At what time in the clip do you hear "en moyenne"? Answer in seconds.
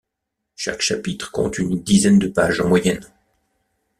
2.61-3.05